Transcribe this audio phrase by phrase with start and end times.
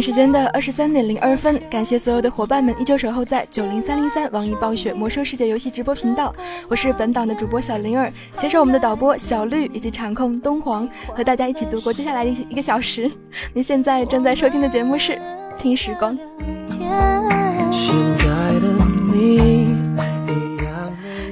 [0.00, 6.34] 北京时间的二十三点零二分，感谢所有的伙伴们依旧守候在九零三零三网易暴雪魔兽世界游戏直播频道。
[6.68, 13.10] 我是本档的主播小灵儿，携手我们的导播小绿以及场控东皇，和大家一起度过接下来的一个小时。
[13.52, 15.12] 您现在正在收听的节目是
[15.58, 16.16] 《听时光》。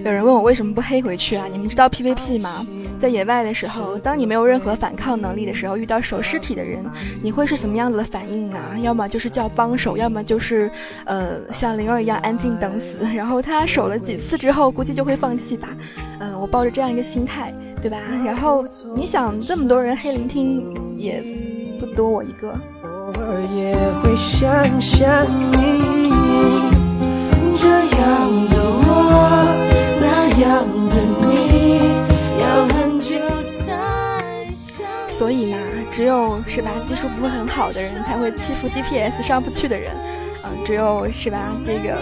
[0.05, 1.47] 有人问我为什么不黑回去啊？
[1.51, 2.67] 你们知道 PVP 吗？
[2.98, 6.84] 在野外的时候，当你没有任何反抗能力的时候，遇到守尸体的人，
[7.22, 8.59] 你会是什么样子的反应呢？
[8.81, 10.70] 要么就是叫帮手，要么就是，
[11.04, 12.98] 呃，像灵儿一样安静等死。
[13.14, 15.69] 然后他守了几次之后，估计就会放弃吧。
[16.19, 17.98] 嗯，我抱着这样一个心态，对吧？
[18.25, 18.64] 然后
[18.97, 21.22] 你想，这么多人黑聆听，也
[21.78, 22.48] 不多我一个。
[22.82, 26.10] 偶尔也会想想你，
[27.54, 28.91] 这样的我，
[30.00, 31.38] 那样的你。
[32.41, 32.66] 要
[35.19, 35.59] 所以嘛，
[35.91, 39.91] 只有是吧，技术不是很好的人才会欺负 DPS 上不去的人，
[40.45, 41.99] 嗯，只有是吧，这个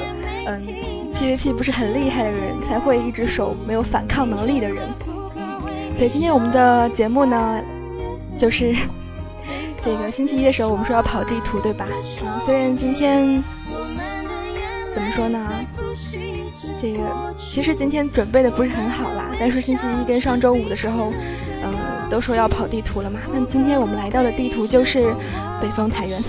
[0.46, 0.60] 嗯
[1.14, 4.86] PVP 不是很厉害的人才会一直守没有反抗能力的人。
[5.94, 7.58] 所以今天我们的节目呢，
[8.36, 8.76] 就是
[9.80, 11.86] 这个星期一的时候我们说要跑地图，对吧？
[12.22, 13.42] 嗯，虽然今天
[14.94, 15.40] 怎么说呢，
[16.78, 17.00] 这个
[17.38, 21.10] 其实今天准备的不是很好啦，但是星期一跟上周五的时候。
[21.64, 21.72] 嗯
[22.10, 25.14] 都说要跑地图了嘛，那今天我们来到的地图就是
[25.60, 26.22] 北方太原。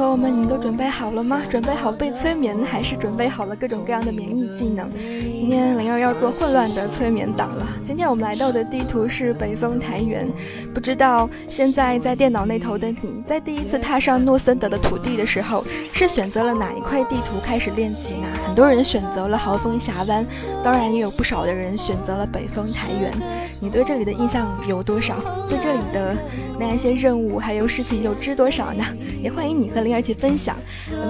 [0.00, 1.42] 朋友们，你们都准备好了吗？
[1.50, 4.88] 准备好被催眠，还是准备好了各种各样的免疫技能？
[4.90, 7.66] 今天灵儿要做混乱的催眠党了。
[7.84, 10.26] 今天我们来到的地图是北风台原，
[10.72, 18.26] 不知道现在在电脑那头的你在第一次踏上诺森德的土地的时候，是选择了哪一块地图开始练级呢？
[18.46, 20.24] 很多人选择了豪风峡湾，
[20.64, 23.12] 当然也有不少的人选择了北风台原。
[23.60, 25.16] 你对这里的印象有多少？
[25.46, 26.16] 对这里的
[26.58, 28.82] 那一些任务还有事情又知多少呢？
[29.22, 30.54] 也欢迎你和灵而且分享。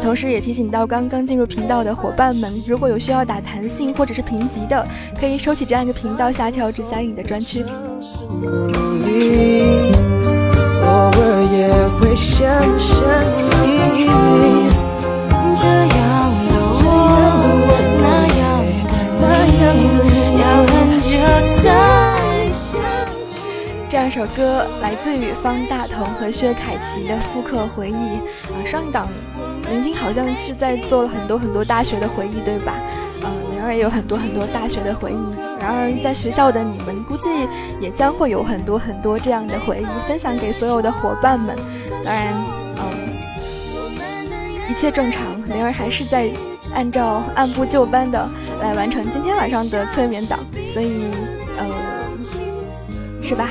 [0.03, 4.88] 同时也提醒到刚刚进入频道的伙伴们，如果有需要打弹性或者是评级的，
[5.21, 6.71] 可以收起这样一个频道下调。
[6.73, 7.65] 至相应的专区。
[21.62, 22.00] 这样
[23.91, 29.09] 这样一首歌来自于方大同和薛凯琪的《复刻回忆》啊，上一档
[29.69, 32.75] 聆听好像是在做了很多很多大学的回忆，对吧？
[33.21, 35.17] 呃，灵儿也有很多很多大学的回忆。
[35.59, 37.29] 然而，在学校的你们估计
[37.81, 41.57] 也将会有很多很多这样的回忆分享给所有的伙伴们。
[42.05, 42.33] 当然，
[42.77, 46.31] 嗯，一切正常，灵儿还是在
[46.73, 48.25] 按照按部就班的
[48.63, 50.39] 来完成今天晚上的催眠档，
[50.73, 51.03] 所以，
[51.59, 51.67] 呃，
[53.21, 53.51] 是吧？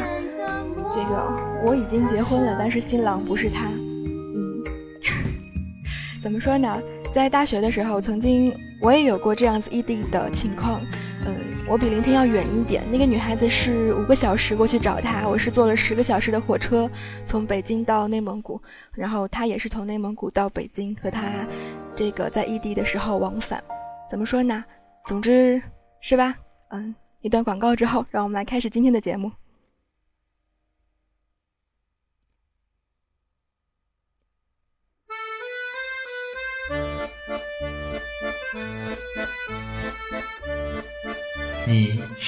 [1.71, 3.65] 我已经结婚了，但是新郎不是他。
[3.69, 4.61] 嗯，
[6.21, 6.81] 怎么说呢？
[7.13, 10.81] 在大学的时候，曾经我也有过这样子异地的情况。
[11.25, 11.33] 嗯，
[11.69, 12.83] 我比林天要远一点。
[12.91, 16.91] 那个女孩子是五个小时过去找他，我是坐了十个小时的火车
[17.25, 18.61] 从北京到内蒙古，
[18.93, 21.23] 然后她也是从内蒙古到北京，和她
[21.95, 23.63] 这个在异地的时候往返。
[24.09, 24.61] 怎么说呢？
[25.05, 25.61] 总之
[26.01, 26.35] 是吧？
[26.71, 26.93] 嗯。
[27.21, 29.31] 一段广告之后，让我们来开始今天的节目。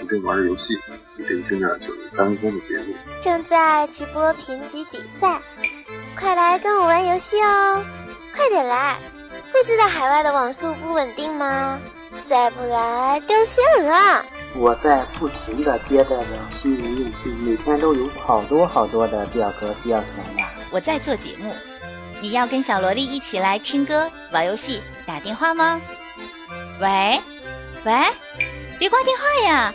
[0.00, 0.74] 一边玩着游戏，
[1.16, 5.40] 一边听着九零三零三的节目，正在直播评级比赛，
[6.18, 7.84] 快来跟我玩游戏哦！
[8.34, 8.98] 快点来！
[9.52, 11.80] 不知道海外的网速不稳定吗？
[12.22, 14.24] 再不来掉线了！
[14.54, 20.50] 我在不停的接待着新人应聘，每天都有好多好多的表格需要填呀。
[20.70, 21.54] 我在做节目，
[22.20, 25.80] 你要跟小萝莉一起来听歌、玩游戏、打电话吗？
[26.80, 27.20] 喂，
[27.84, 27.92] 喂，
[28.78, 29.74] 别挂电话呀！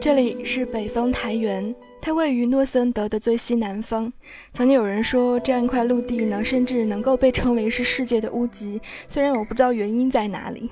[0.00, 4.12] 这里是北风台原，它位于诺森德的最西南方。
[4.52, 8.80] 曾经有人说，这样一块陆地呢，甚至能够被称为是世界的屋脊。
[9.06, 10.70] 虽然我不知道原因在哪里。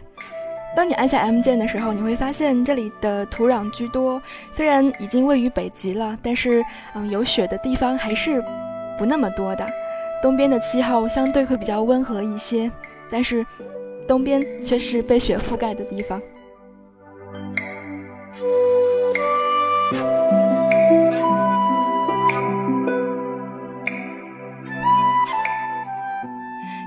[0.77, 4.21] 当你按下 M 键的时候，你会发现这里的土壤居多。
[4.51, 6.65] 虽然已经位于北极了，但是
[6.95, 8.43] 嗯，有雪的地方还是
[8.99, 9.67] 不那么多的。
[10.23, 12.71] 东边的气候相对会比较温和一些，
[13.11, 13.45] 但是
[14.07, 16.21] 东边却是被雪覆盖的地方。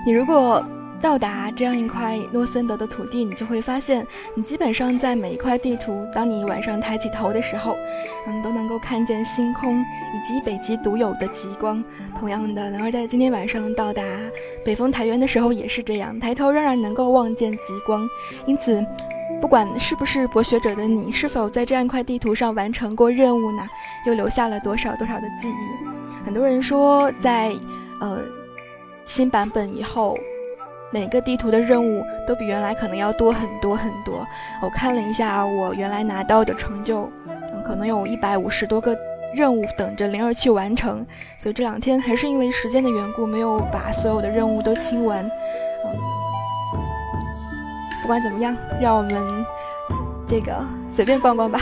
[0.05, 0.63] 你如果
[1.03, 7.75] 到达这样一块诺森德的土地，你就会发现，你基本上在每一块地图，当你晚上抬起头的时候，
[8.25, 11.83] 嗯，都能够看见星空以及北极独有的极光。
[12.17, 14.01] 同样的，然而在今天晚上到达
[14.63, 18.07] 北风台原的时候也是这样，抬头仍然能够望见极光。
[18.45, 18.81] 因此，
[19.41, 23.67] 不管是不是博学者的你，是否在这样一块地图上完成过任务呢？
[24.07, 26.25] 又留下了多少多少的记忆？
[26.25, 27.53] 很多人说，在
[27.99, 28.19] 呃
[29.03, 30.17] 新版本以后。
[30.93, 34.23] 每个地图的任务都比原来可能要多很多很多。
[34.61, 37.09] 我看了一下，我原来拿到的成就，
[37.65, 38.95] 可能有一百五十多个
[39.33, 41.03] 任务等着灵儿去完成。
[41.35, 45.27] 所以这两天还是因为时间的缘故，没有把所有的任务都清完。
[48.03, 49.45] 不管怎么样，让我们
[50.27, 50.53] 这个
[50.91, 51.59] 随便逛逛吧。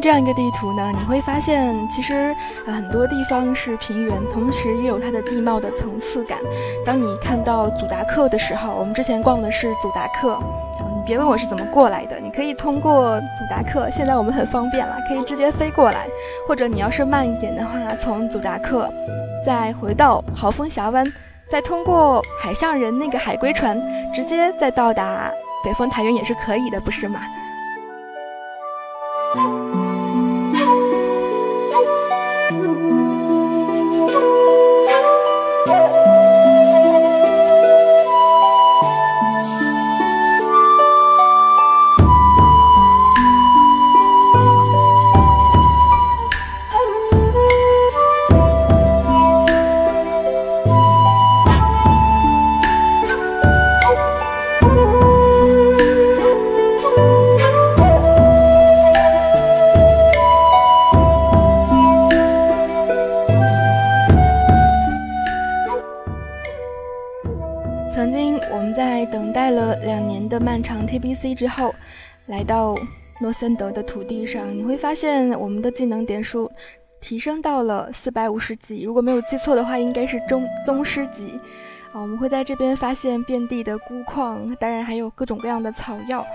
[0.00, 2.34] 这样一个地图呢，你会发现其实
[2.66, 6.38] 很多地方是平原，同时也有它的地貌的层次感。
[6.84, 10.38] 当你看到祖达克的时候，我们之前逛的是祖达克，
[10.78, 16.06] 你别问我是怎么过来的，你可以通过祖达克，现在我们很方便了，可以直接飞过来，
[16.46, 18.90] 或者你要是慢一点的话，从祖达克
[19.44, 21.10] 再回到豪风峡湾，
[21.48, 23.80] 再通过海上人那个海龟船，
[24.12, 25.30] 直接再到达
[25.64, 27.20] 北风台原也是可以的，不是吗
[71.36, 71.72] 之后，
[72.26, 72.74] 来到
[73.20, 76.50] 诺森德的土地上，你会发现我们的技能点数
[77.00, 78.82] 提升到了四百五十级。
[78.82, 81.38] 如果没有记错的话，应该是中宗师级。
[81.92, 86.26] 啊，我们会在这边发现遍地的孤矿，当然还有各种各样的草药。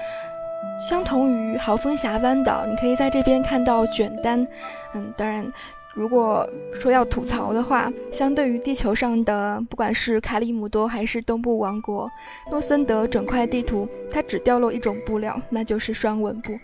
[0.79, 4.47] 相同于豪风峡湾岛，你可以在这边看到卷单。
[4.93, 5.51] 嗯，当然。
[5.93, 12.09] 如果说要吐槽的话，相对于地球上的，不管是卡里姆多还是东部王国，
[12.49, 16.57] 诺森德整块地图它只掉落一种布料，那就是双纹布。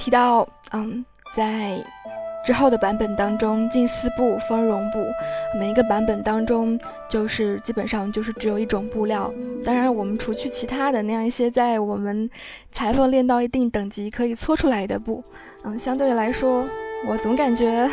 [0.00, 1.04] 提到，嗯，
[1.34, 1.76] 在
[2.42, 4.98] 之后的版本当中，近似布、丰绒布，
[5.58, 9.30] 每一个版本当中就是基本上就是只有一种布料。
[9.62, 12.28] 当然，我们除去其他的那样一些在我们
[12.72, 15.22] 裁缝练到一定等级可以搓出来的布，
[15.64, 16.66] 嗯，相对来说，
[17.06, 17.86] 我总感觉，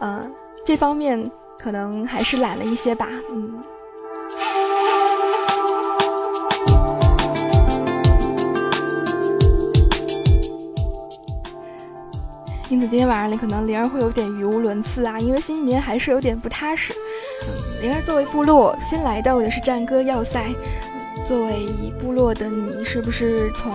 [0.00, 0.28] 嗯，
[0.66, 3.62] 这方面可能还是懒了一些吧，嗯。
[12.72, 16.94] 因此今天晚上你可能灵儿会有点语无伦次啊，因为心里面还是有点不踏实。
[17.82, 20.46] 灵儿作为部落新来到也是战歌要塞，
[21.26, 21.66] 作为
[22.00, 23.70] 部落的你，是不是从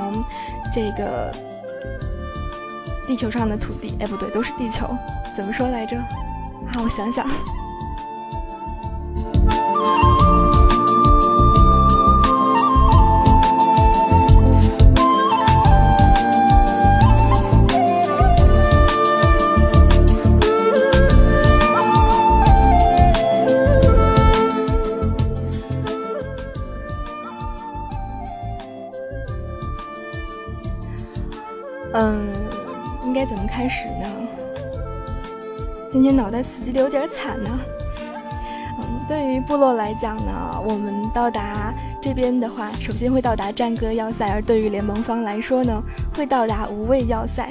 [0.73, 1.31] 这个
[3.05, 3.95] 地球上的土地？
[3.99, 4.89] 哎，不对，都是地球，
[5.35, 5.95] 怎么说来着？
[6.73, 7.23] 好，我想想。
[35.89, 37.49] 今天脑袋死机的有点惨呢。
[38.79, 45.81] 嗯，对于部落来讲呢，我们到达这边的话，首先会到达战歌要塞；而对于联盟方来说呢，
[46.13, 47.49] 会到达无畏要塞。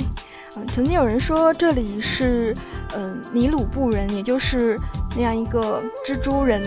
[0.56, 2.54] 嗯，曾经有人说这里是，
[2.94, 4.78] 嗯，尼鲁布人，也就是
[5.16, 6.62] 那样一个蜘蛛人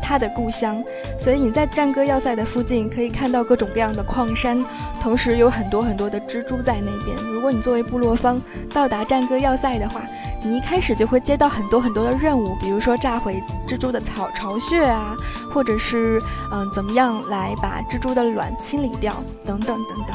[0.00, 0.82] 他的故乡，
[1.18, 4.64] 所以你在战歌要塞的附近可以看到各种各样的矿山，
[5.02, 7.16] 同时有很多很多的蜘蛛在那边。
[7.32, 8.40] 如果你作为部落方
[8.72, 10.00] 到达战歌要塞的话，
[10.44, 15.16] 你一开始就会接到很多很多的任务，比如说炸毁蜘蛛的巢巢穴啊，
[15.50, 16.22] 或者是
[16.52, 20.14] 嗯怎么样来把蜘蛛的卵清理掉，等等等等。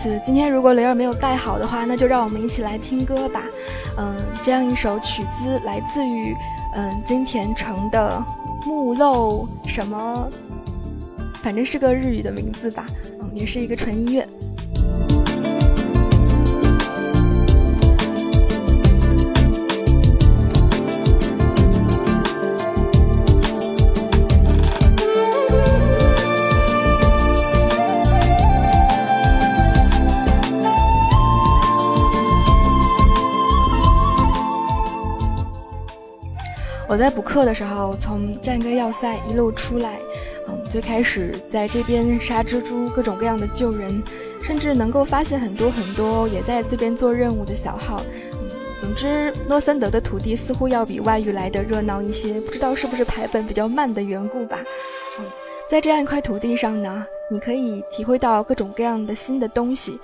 [0.00, 3.42] 此，今天如果雷尔没有带好的话，那就让我们一起来听歌吧。
[3.98, 6.36] 嗯，这样一首曲子来自于
[6.76, 8.24] 嗯金田城的
[8.64, 10.28] 木漏什么，
[11.42, 12.86] 反正是个日语的名字吧。
[13.20, 14.26] 嗯，也是一个纯音乐。
[36.98, 40.00] 我在补课的时候，从战歌要塞一路出来，
[40.48, 44.02] 嗯，最开始在这边杀蜘蛛，各种各样的救人，
[44.42, 48.02] 甚至能够发现很多很多也在这边做任务的小号。
[48.32, 48.50] 嗯，
[48.80, 54.58] 总之，诺森德的土地似乎要比外域来的热闹一些，不知道是不是排本比较慢的缘故吧。
[55.20, 55.24] 嗯，
[55.70, 60.00] 在这样一块土地上呢，你可以体会到各种各样的新的东西。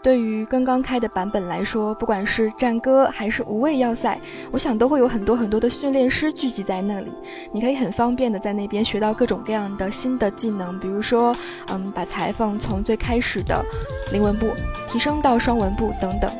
[0.00, 4.18] 对于刚刚开的版本来说，不管是战歌还是无畏要塞，
[4.52, 7.12] 我想都会有很多很多的训练师聚集在那里。
[7.52, 11.36] 你可以很方便的在那边学到各种各样的新的技能，比如说，
[11.66, 13.64] 嗯，把裁缝从最开始的
[14.12, 14.46] 零纹布
[14.88, 16.30] 提升到双纹布等等。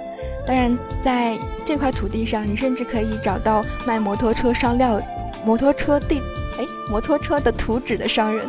[0.46, 1.36] 当然，在
[1.66, 5.00] 这块土地上，你甚至可以找到卖摩托车商料、
[5.44, 6.22] 摩托车地
[6.58, 8.48] 哎摩托车的图纸的商人。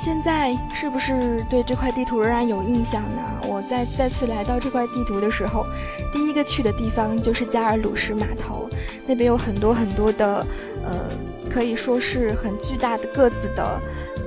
[0.00, 3.20] 现在是不是对这块地图仍然有印象呢？
[3.48, 5.66] 我在再次来到这块地图的时候，
[6.12, 8.70] 第一个去的地方就是加尔鲁什码头，
[9.08, 10.46] 那边有很多很多的，
[10.84, 11.10] 呃，
[11.50, 13.80] 可以说是很巨大的个子的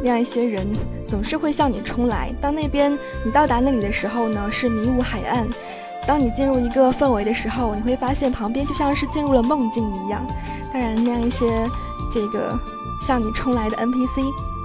[0.03, 0.67] 那样一些人，
[1.07, 2.33] 总是会向你冲来。
[2.41, 2.91] 当那边
[3.23, 5.47] 你到达那里的时候呢，是迷雾海岸。
[6.05, 10.21] 当你进入一个氛围的时候，你会发现旁边就像是进入了梦境一样。
[10.73, 11.65] 当然，那样一些
[12.11, 12.59] 这个。
[13.01, 14.21] 向你冲来的 NPC，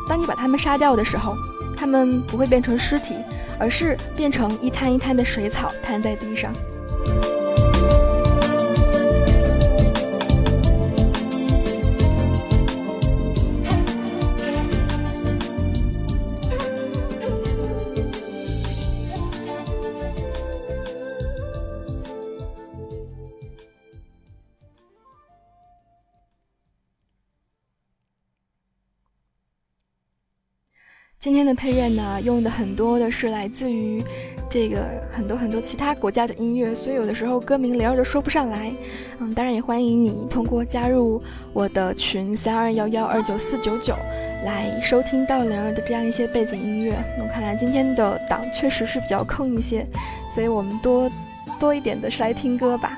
[0.08, 1.36] 当你把他们杀掉的时候，
[1.76, 3.14] 他们不会变成尸体，
[3.58, 6.52] 而是变成一滩一滩的水草摊在地上。
[31.26, 34.00] 今天的配乐呢，用的很多的是来自于
[34.48, 38.72] 这个很多很多其他国家的音乐，所以有的时候歌名灵儿都说不上来。
[39.18, 41.20] 嗯，当然也欢迎你通过加入
[41.52, 43.96] 我的群三二幺幺二九四九九
[44.44, 46.96] 来收听到灵儿的这样一些背景音乐。
[47.18, 49.84] 那看来今天的档确实是比较空一些，
[50.32, 51.10] 所以我们多
[51.58, 52.96] 多一点的是来听歌吧。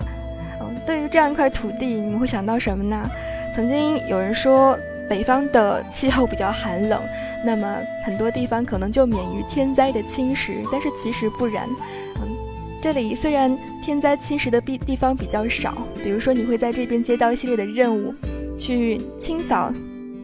[0.61, 3.11] 嗯，对于这样一块土地，你们会想到什么呢？
[3.55, 4.79] 曾经有人说。
[5.09, 7.01] 北方的气候比较寒冷，
[7.45, 11.67] 那么很多地方可能就免于天灾的侵蚀，但是其实不然。
[12.21, 12.29] 嗯，
[12.83, 18.13] 这里虽然天灾侵蚀的地地方比较少，比如说你会在这边接到一系列的任务，
[18.59, 19.73] 去清扫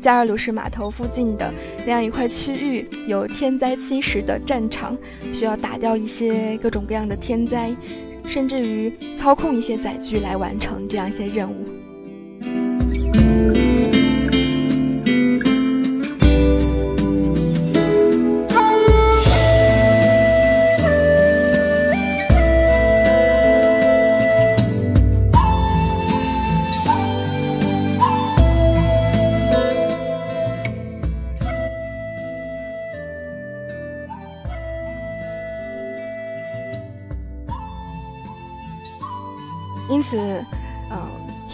[0.01, 1.51] 加尔鲁什码头附近的
[1.87, 4.97] 那样一块区域有天灾侵蚀的战场，
[5.33, 7.75] 需要打掉一些各种各样的天灾，
[8.27, 11.64] 甚至于操控一些载具来完成这样一些任务。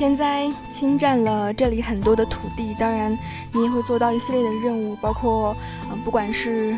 [0.01, 3.13] 天灾侵占了这里很多的土地，当然
[3.53, 5.55] 你也会做到一系列的任务，包括
[5.93, 6.75] 嗯，不管是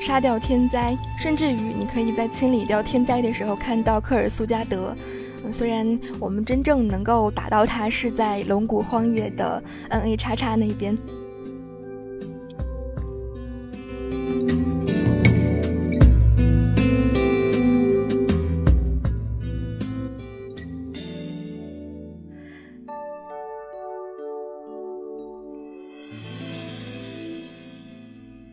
[0.00, 4.96] 杀掉天灾，甚至于你可以在清理掉天灾的时候看到克尔苏加德。
[5.44, 10.96] 嗯，虽然我们真正能够打到他是在龙骨荒野的 N A 叉叉那边。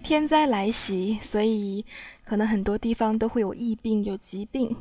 [0.10, 1.86] 天灾来袭，所以
[2.26, 4.76] 可能很多地方都会有疫病、有疾病。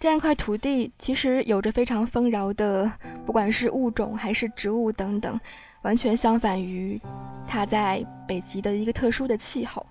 [0.00, 2.90] 这样一块土地其实有着非常丰饶的，
[3.26, 5.38] 不管是物种还是植物等等，
[5.82, 6.98] 完全相反于
[7.46, 9.84] 它在北极的一个特殊的气候。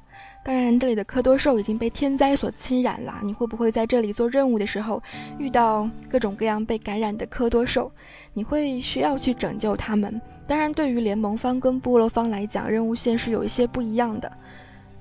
[0.44, 3.20] 当然，这里的科多兽已经被天灾所侵染了。
[3.22, 5.00] 你会不会在这里做任务的时候
[5.38, 7.92] 遇到各种各样被感染的科多兽？
[8.34, 10.20] 你会需要去拯救他们。
[10.48, 14.32] 当然，对于联盟方跟部落方来讲，任务线是有一些不一样的。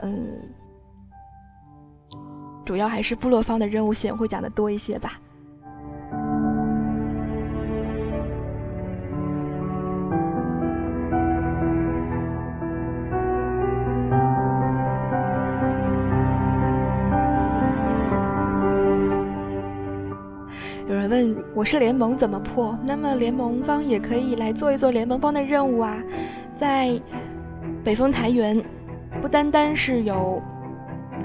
[0.03, 0.39] 嗯，
[2.65, 5.21] 主要还是部落方的任务线会讲的多一些吧。
[20.89, 22.77] 有人问我是联盟怎么破？
[22.85, 25.97] 那么联盟方也可以来做一做联盟方的任务啊，
[26.59, 27.01] 在
[27.85, 28.63] 北风台原。
[29.21, 30.43] 不单单是有，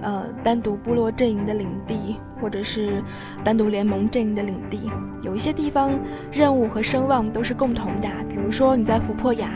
[0.02, 3.02] 呃，单独部落阵营的领地，或者是
[3.44, 5.92] 单独联盟阵营的领地，有一些地方
[6.32, 8.08] 任务和声望都是共同的。
[8.28, 9.48] 比如说你在琥珀崖，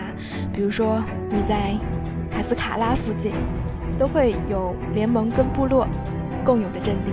[0.54, 1.75] 比如说你在
[2.32, 3.34] 卡斯卡拉附近，
[3.99, 5.86] 都会有联盟跟部落
[6.45, 7.12] 共有的阵地。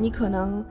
[0.00, 0.64] 你可能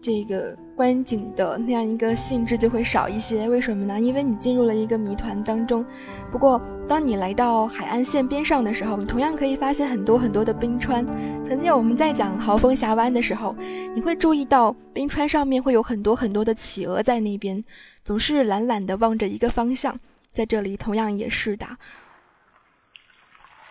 [0.00, 3.48] 这个观景的那样一个兴致就会少一些。
[3.48, 4.00] 为什么呢？
[4.00, 5.84] 因为你进入了一个谜团当中。
[6.30, 11.04] 不过，当你来到海岸线边上的时候，你同样可以发现很多很多的冰川。
[11.44, 13.56] 曾经我们在讲豪风峡湾的时候，
[13.94, 17.64] 你会注意到冰川上面会有很多很多的企鹅在那边，
[18.04, 19.98] 总是懒懒的望着一个方向。
[20.32, 21.66] 在这里同样也是的。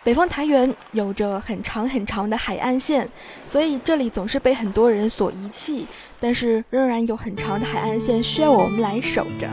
[0.06, 3.08] 北方台原有着很长很长的海岸线，
[3.44, 5.84] 所以这里总是被很多人所遗弃。
[6.20, 9.48] 但是仍然有很长的海岸线需要我们来守着。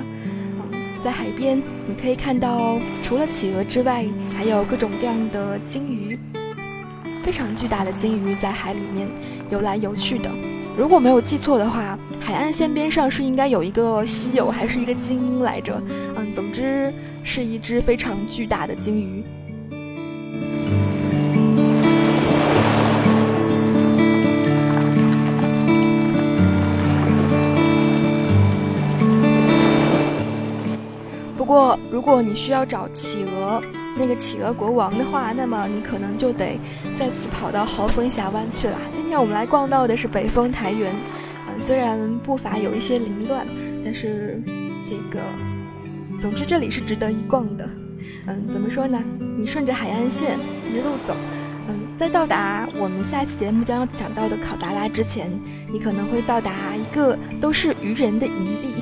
[1.03, 4.05] 在海边，你可以看到除了企鹅之外，
[4.37, 6.19] 还有各种各样的鲸鱼，
[7.25, 9.09] 非常巨大的鲸鱼在海里面
[9.49, 10.29] 游来游去的。
[10.77, 15.81] 如果没有记错的话，海岸线边上是应该有一个稀有还是一个精英来着？
[16.15, 19.23] 嗯，总之是一只非常巨大的鲸鱼。
[31.53, 33.61] 不过，如果你需要找企鹅
[33.95, 36.59] 那个企鹅国王的话，那么你可能就得
[36.97, 38.75] 再次跑到豪风峡湾去了。
[38.91, 40.91] 今天我们来逛到的是北风台原，
[41.47, 43.45] 嗯，虽然步伐有一些凌乱，
[43.85, 44.41] 但是
[44.87, 45.19] 这个，
[46.17, 47.69] 总之这里是值得一逛的。
[48.25, 48.99] 嗯，怎么说呢？
[49.37, 50.39] 你顺着海岸线
[50.73, 51.15] 一路走，
[51.67, 55.29] 嗯，在到达我们下一期节目将要讲到的考达拉之前，
[55.71, 58.72] 你可能会到达一个都是渔人的营地。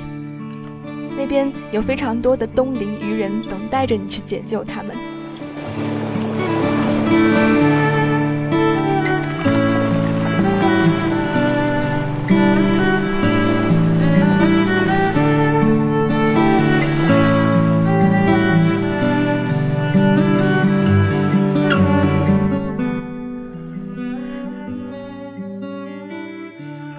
[1.17, 4.95] 那边有非常多的东邻渔人等待着你去解救他们。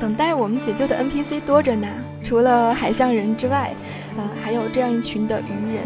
[0.00, 1.88] 等待我们解救的 NPC 多着呢，
[2.24, 3.72] 除了海象人之外。
[4.16, 5.84] 啊，还有这样一群的愚人。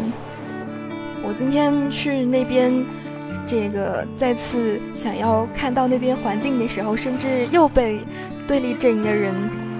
[1.23, 2.85] 我今天去那边，
[3.45, 7.99] 这个再次想要看到那边环境的时候，甚至又被
[8.47, 9.33] 对立阵营的人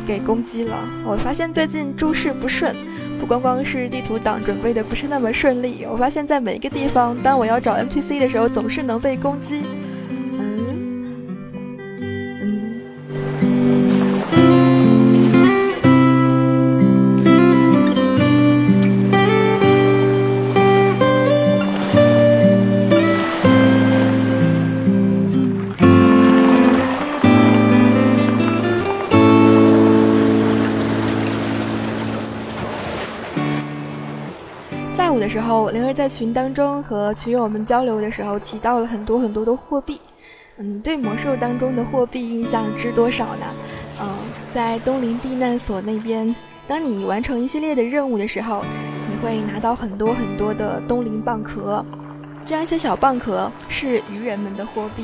[0.05, 0.77] 给攻击了。
[1.05, 2.75] 我发现最近诸事不顺，
[3.19, 9.61] 不光光是地图党准备的不是那么顺利，我发现在每一个地方，当我要找 NPC 的时候，总是能被攻击。
[35.71, 39.99] 灵儿在群当中和群友们交流的时候，提到了很多很多的货币。
[40.57, 43.45] 嗯，对魔兽当中的货币印象知多少呢？
[44.01, 44.07] 嗯，
[44.51, 46.35] 在东林避难所那边，
[46.67, 48.63] 当你完成一系列的任务的时候，
[49.07, 51.85] 你会拿到很多很多的东林蚌壳。
[52.43, 55.03] 这样一些小蚌壳是鱼人们的货币。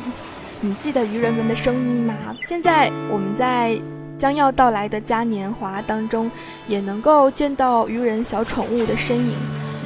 [0.59, 2.15] 你记得鱼人们的声音吗？
[2.47, 3.79] 现在我们在
[4.17, 6.31] 将要到来的嘉年华当中，
[6.67, 9.33] 也能够见到鱼人小宠物的身影。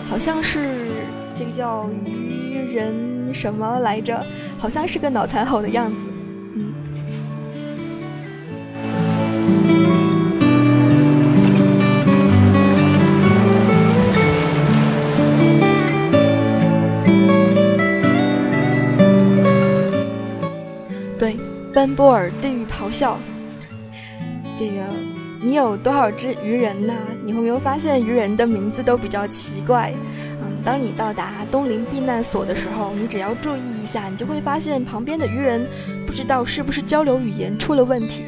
[0.10, 0.88] 好像是
[1.36, 4.26] 这个叫愚人什么来着？
[4.58, 5.96] 好像是个脑残猴的样子。
[6.56, 6.74] 嗯，
[21.20, 21.36] 对，
[21.74, 23.20] 奔波尔地狱咆哮。
[24.56, 25.07] 这个。
[25.48, 26.94] 你有多少只鱼人呢？
[27.24, 29.94] 你会没有发现鱼人的名字都比较奇怪？
[30.42, 35.66] 嗯，当你到达东林避难所的时候，你只要注意一下，你就会发现旁边的鱼人
[36.06, 38.26] 不知道是不是交流语言出了问题，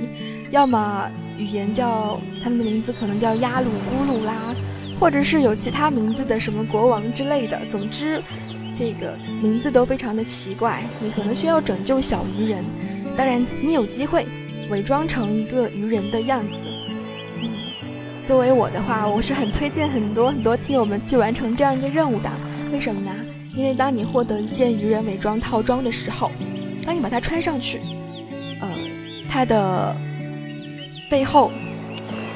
[0.50, 4.56] 要么语言叫他们的名字可能叫鸭鲁咕噜啦，
[4.98, 7.60] 或者是有其他名字的什么国王之类的。
[7.70, 8.24] 总之，
[8.74, 10.82] 这个名字都非常的奇怪。
[11.02, 12.64] 你可能需要拯救小鱼人，
[13.18, 14.26] 当然你有机会
[14.70, 16.54] 伪装成一个鱼人的样子。
[18.30, 22.30] 作为我的话，我是很推荐很多很多听友们去完成这样一个任务的。
[22.72, 23.12] 为什么呢？
[23.56, 26.30] 因为当你获得一件愚人伪装套装的时候，
[26.86, 27.80] 当你把它穿上去，
[28.62, 28.70] 呃，
[29.28, 29.98] 它的
[31.10, 31.52] 背后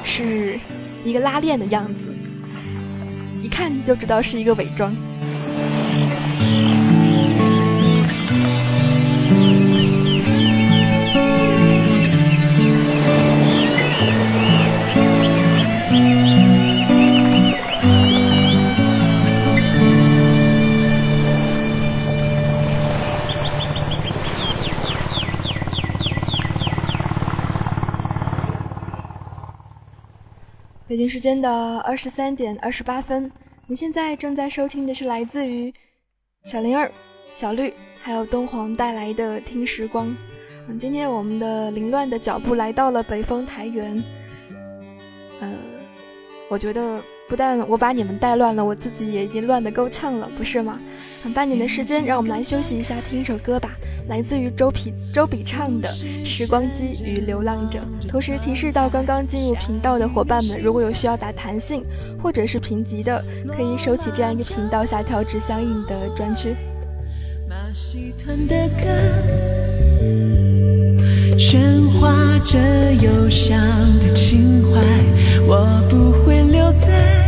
[0.02, 0.58] 是
[1.04, 2.12] 一个拉链的样子，
[3.40, 4.96] 一看就知道是一个伪装。
[30.94, 33.28] 北京时间的二十三点二十八分，
[33.66, 35.74] 你现在正在收听的是来自于
[36.44, 36.88] 小灵儿、
[37.34, 40.06] 小绿还有敦煌带来的《听时光》。
[40.68, 44.00] 嗯，今天我们的凌乱的脚步来到了北风台原。
[45.40, 45.56] 嗯，
[46.48, 50.80] 我觉得不但我把你们带乱了，我自己也已经乱得够呛了，不是吗？
[51.34, 53.74] 半年的时间，让我们来休息一下，听一首歌吧。
[54.06, 55.88] 来自于周笔周笔畅的
[56.24, 61.82] 《时光机与流浪者》，同时提示到刚刚进入频道的伙伴们，如果有需要打弹性
[62.22, 63.24] 或者是评级的，
[63.56, 66.54] 可以收起这样一个频道下调至相应的专区。
[71.36, 72.58] 喧哗着
[73.02, 73.58] 忧伤
[74.00, 74.80] 的情怀，
[75.46, 77.23] 我不会留在。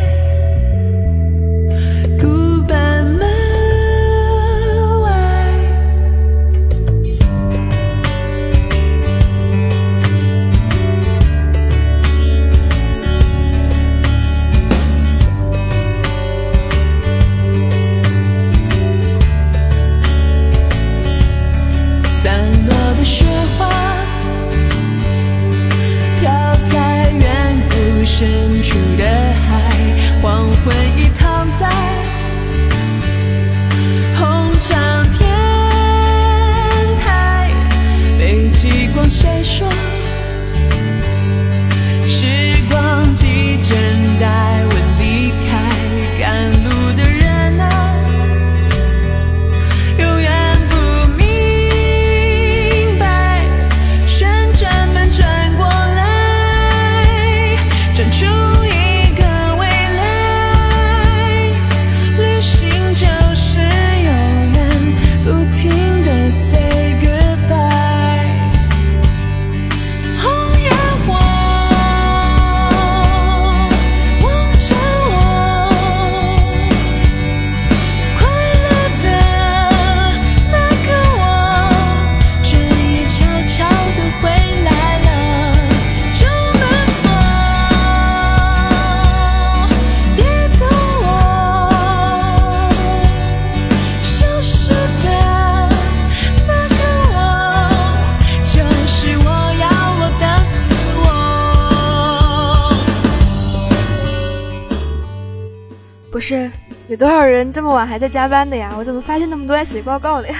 [107.37, 108.73] 人这么晚还在加班的呀？
[108.79, 110.37] 我怎么发现那么多在写报告的呀？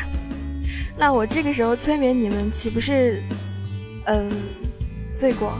[0.97, 3.23] 那我这个时候催眠你们，岂不是，
[4.07, 4.31] 嗯，
[5.15, 5.53] 罪过？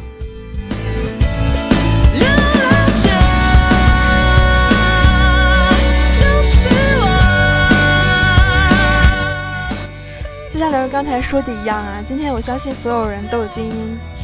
[10.51, 13.71] 就像刘刚才说的一样啊，今天我相信所有人都已经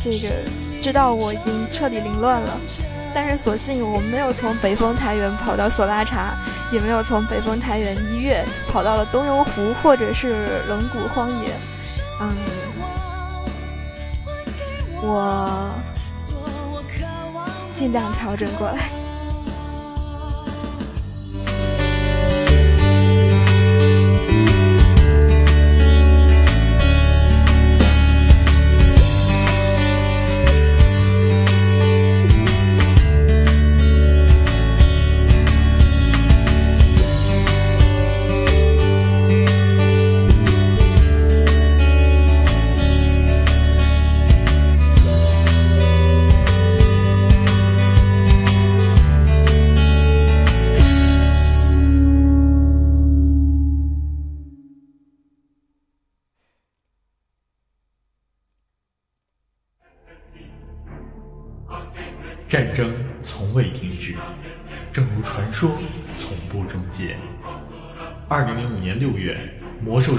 [0.01, 0.29] 这个
[0.81, 2.59] 知道我已经彻底凌乱了，
[3.15, 6.35] 但是所幸我没有从北风台原跑到索拉查，
[6.73, 11.51] 也没有从北风台原一跃跑到了东游湖或者是龙骨荒野，
[12.21, 12.35] 嗯，
[15.03, 15.75] 我
[17.75, 19.02] 尽量调整过来。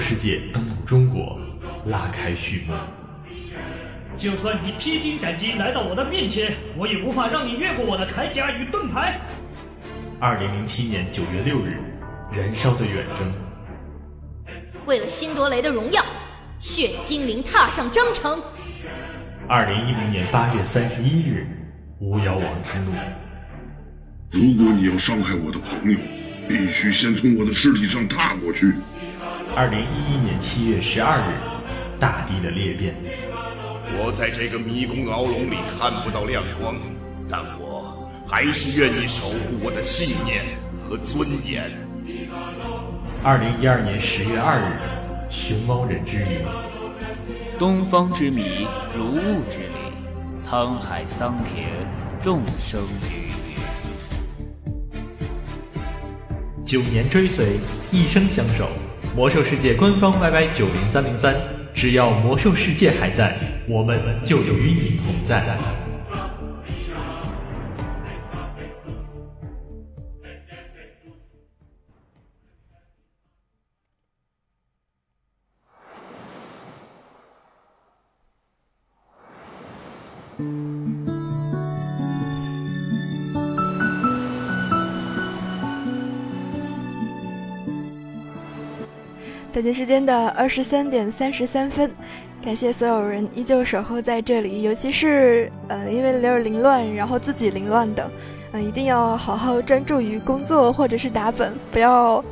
[0.06, 1.40] 世界登陆中国，
[1.86, 2.74] 拉开序幕。
[4.18, 9.18] 就算你披荆斩棘来到我的面前，我也无法让你越过我的铠甲与盾牌。
[10.20, 11.78] 二零零七年九月六日，
[12.30, 13.32] 燃烧的远征。
[14.84, 16.04] 为了辛多雷的荣耀，
[16.60, 18.38] 血精灵踏上征程。
[19.48, 21.46] 二零一零年八月三十一日。
[22.00, 22.92] 巫妖王之怒。
[24.30, 25.98] 如果你要伤害我的朋友，
[26.46, 28.74] 必须先从我的尸体上踏过去。
[29.56, 31.38] 二零一一年七月十二日，
[32.00, 32.92] 大地的裂变。
[33.96, 36.74] 我在这个迷宫牢笼里看不到亮光，
[37.28, 40.42] 但我还是愿意守护我的信念
[40.82, 41.70] 和尊严。
[43.22, 46.38] 二零一二年十月二日，熊猫人之谜。
[47.56, 50.36] 东方之谜，如雾之谜。
[50.36, 51.68] 沧海桑田，
[52.20, 53.30] 众生鱼。
[56.64, 57.60] 九年追随，
[57.92, 58.68] 一生相守。
[59.14, 61.36] 魔兽世界官方 YY 九零三零三，
[61.72, 63.36] 只要魔兽世界还在，
[63.68, 65.56] 我们就与你同在。
[89.54, 91.88] 北京时间的二十三点三十三分，
[92.44, 98.10] 感谢所有人依旧守候在这里，尤其是呃，因为有点凌乱，然后自己凌乱的，
[98.50, 102.22] 嗯，一定要好好专注于工作或者是打本，不要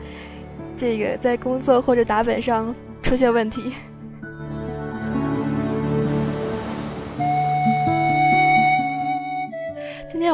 [0.77, 3.73] 这个在工作或者打本上出现问题。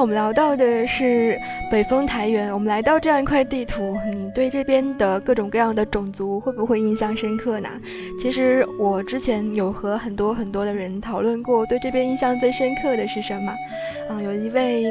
[0.00, 1.38] 我们聊到的是
[1.70, 7.68] 北风台原，我们来到这样一块地图，你对这边的各种各样的种族会不会印象深刻呢？
[8.20, 13.52] 其实我之前有和很多很多的人讨论过，对这边印象最深刻的是什么？
[14.08, 14.84] 啊，有一位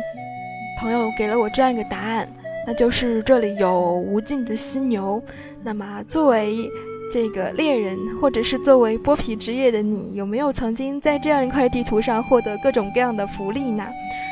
[0.79, 2.27] 朋友给了我这样一个答案，
[2.67, 5.23] 那就是这里有无尽的犀牛。
[5.63, 6.69] 那么作为
[7.11, 13.85] 这个猎人，或者是作为剥皮职业的你，有没有曾经在这样一块地图上获得各种各样的福利呢？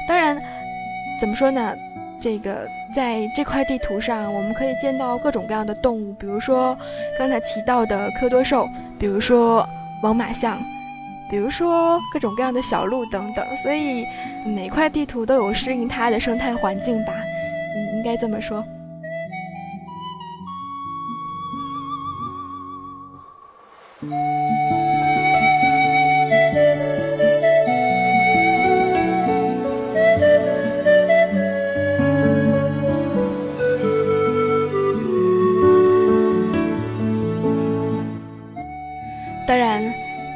[0.08, 0.38] 当然，
[1.20, 1.76] 怎么说呢？
[2.22, 6.76] 这个在这块地图上，我们可以见到各种各样的动物，比如说
[7.20, 9.68] 刚才提到的科多兽，比如说
[10.02, 10.58] 猛犸象，
[11.30, 13.46] 比如说各种各样的小鹿等等。
[13.58, 14.06] 所以
[14.46, 17.14] 每块地图都有适应它的生态环境吧？
[17.76, 18.64] 嗯，应该这么说。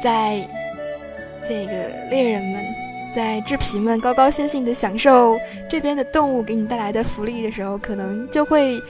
[0.02, 0.48] 在
[1.44, 1.72] 这个
[2.10, 2.64] 猎人们、
[3.14, 5.38] 在制皮们高高兴兴的享受
[5.68, 8.80] 这边的动物给你带来的福利的时候，可能就会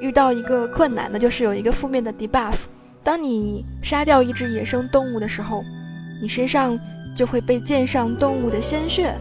[0.00, 2.54] 遇到一个困难，那就是有一个负面的 debuff。
[3.04, 5.62] 当你杀掉一只野生动物的时候，
[6.22, 6.78] 你身上
[7.16, 9.12] 就会被溅上动物的鲜血。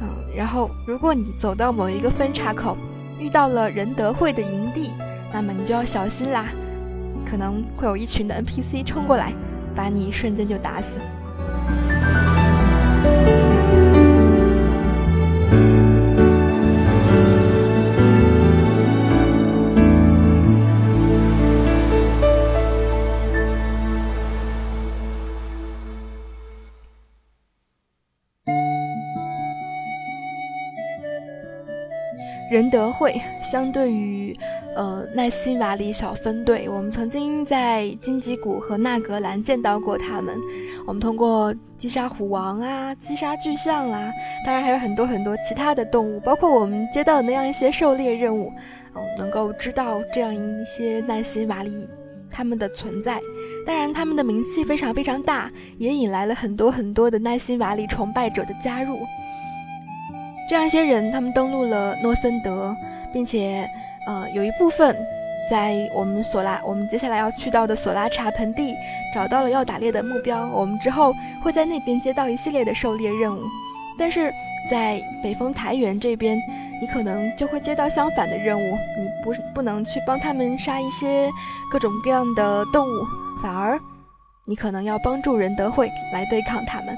[0.00, 2.76] 嗯，然后如果你走到某一个分岔口，
[3.18, 4.90] 遇到了仁德会的营地，
[5.32, 6.46] 那么你就要小心啦，
[7.28, 9.32] 可能会有一群的 NPC 冲过来，
[9.74, 10.98] 把你瞬间就打死。
[32.54, 34.32] 仁德会相对于，
[34.76, 40.32] 呃，奈西瓦里小分队，我们曾经在荆棘谷和纳格兰见到过他们。
[40.86, 44.08] 我们通过击杀虎王啊，击杀巨象啦，
[44.46, 48.52] 当然还有很多很多其他的动物，包括我们接到的那样一些狩猎任务，
[48.94, 51.74] 嗯，能够知道这样一些奈辛瓦里
[52.30, 53.20] 他们的存在。
[53.66, 58.96] 当然，他们的名气非常非常大，也引来了很多很多的奈辛瓦里崇拜者的加入。
[60.48, 62.76] 这样一些人，他们登陆了诺森德，
[63.12, 63.68] 并且，
[64.06, 64.94] 呃，有一部分
[65.50, 68.74] 在我们索拉，我们接下来要去到的索拉查盆地
[69.14, 70.46] 找到了要打猎的目标。
[70.48, 73.42] 我们之后会在那边接到一系列的狩猎任务，
[73.98, 74.32] 但是
[74.70, 76.38] 在北风台原这边，
[76.80, 81.30] 你可能就会接到相反的任务，你不不能去帮他们杀一些
[81.72, 83.06] 各种各样的动物，
[83.42, 83.78] 反而
[84.46, 86.94] 你可能要帮助仁德会来对抗他们。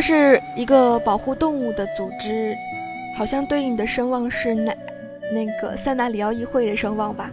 [0.00, 2.56] 这是一个保护动物的组织，
[3.14, 4.74] 好像对应的声望是那
[5.30, 7.30] 那个塞纳里奥议会的声望吧？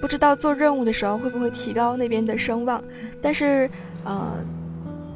[0.00, 2.80] 不知道做任务的时候会不会提高那边的声望？
[3.20, 3.68] 但是，
[4.04, 4.36] 呃，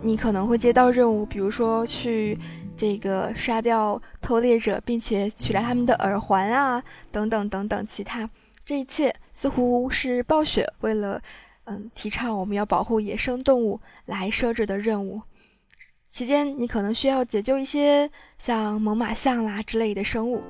[0.02, 2.36] 你可能会接到任务，比如说去
[2.76, 6.82] 这个杀掉偷猎者，并且取来他们的耳环啊，
[7.12, 8.28] 等等等等，其他
[8.64, 11.22] 这一切似乎是暴雪为了
[11.66, 15.22] 嗯提倡我们要保护野生动物来设置的任务。
[16.12, 20.42] 期间，你可能需要解救一些像猛犸象啦之类的生物。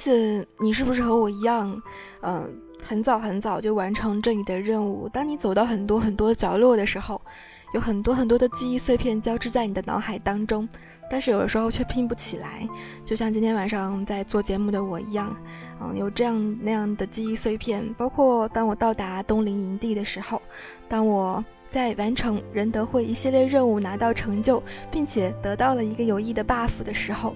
[0.00, 1.78] 因此，你是不是和我一样，
[2.22, 2.50] 嗯，
[2.82, 5.06] 很早很早就完成这里的任务？
[5.10, 7.20] 当你走到很多很多角落的时候，
[7.74, 10.66] 有很多很多的记忆碎片交织在你的脑海当中，
[11.10, 12.66] 但是有的时候却拼不起来。
[13.04, 15.36] 就像今天晚上在做节目的我一样，
[15.82, 17.86] 嗯，有这样那样的记忆碎片。
[17.98, 20.40] 包括当我到达东陵营地的时候，
[20.88, 27.34] 当我在完成仁德会一系列任务拿到成就，并且得到了一个有益的 buff 的时候。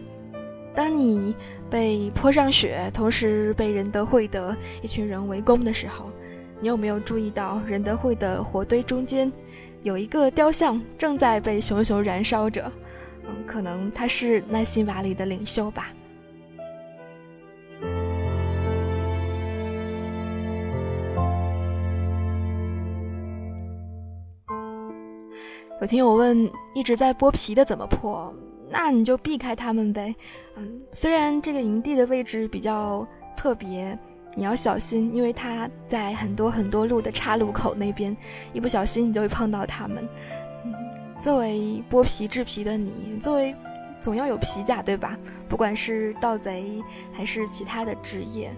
[0.77, 1.33] 当你
[1.75, 6.09] 被泼上雪，同时被仁德会的一群人围攻的时候，
[6.61, 9.33] 你有没有注意到仁德会的火堆中间
[9.83, 12.71] 有一个雕像正在被熊熊燃烧着？
[13.25, 15.89] 嗯，可能他是奈辛瓦里的领袖吧。
[25.81, 28.33] 有听友问，一直在剥皮的怎么破？
[28.71, 30.15] 那你就避开他们呗，
[30.57, 33.07] 嗯，虽然这个营地的位置比较
[33.37, 33.97] 特别，
[34.35, 38.17] 你要小心，因为它在很多很多路的岔路口那边，
[38.53, 40.07] 一不小心你就会碰到他们。
[40.65, 40.73] 嗯
[41.17, 43.55] 作为剥皮制皮的你，作为
[44.01, 45.17] 总要有皮甲对吧？
[45.49, 48.53] 不管是盗贼还是其他的职业，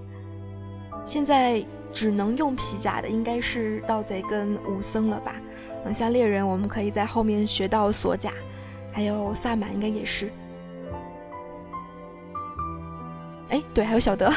[1.04, 5.34] 现在只能用皮甲的应该是盗贼跟武僧了吧？
[5.84, 8.32] 嗯，像猎人，我们可以在后面学到锁甲。
[8.96, 10.32] 还有萨满应该也是，
[13.50, 14.32] 哎，对，还有小德。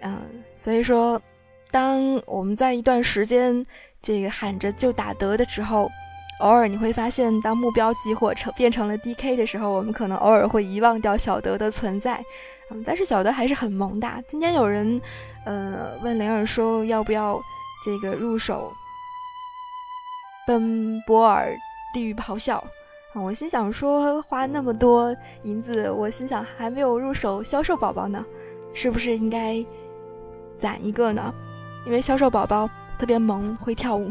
[0.00, 1.20] 嗯，所以说，
[1.70, 3.66] 当我们在一段时间
[4.00, 5.90] 这个喊着就打德的时候。
[6.40, 12.22] 偶尔你会发现，当目标激活成变成了 DK 的时候，我们可能偶尔会遗忘掉小德的存在，
[12.70, 14.08] 嗯，但是小德还是很萌的。
[14.26, 15.00] 今天有人，
[15.44, 17.38] 呃，问灵儿说要不要
[17.84, 18.72] 这个入手
[20.46, 21.54] 奔波尔
[21.92, 22.56] 地狱咆哮，
[23.12, 28.24] 啊，我心想说花那么多银子，我心想还没有入手销售宝宝呢，
[28.72, 29.62] 是不是应该
[30.58, 31.34] 攒一个呢？
[31.84, 32.68] 因为销售宝宝
[32.98, 34.10] 特别萌，会跳舞。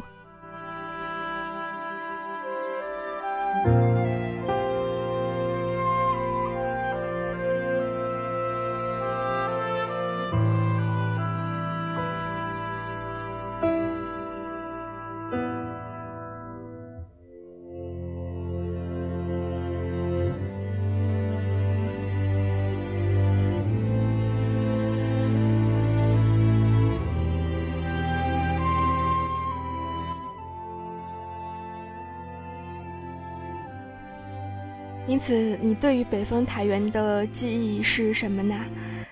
[35.19, 38.55] 因此，你对于北风台原的记忆是什么呢？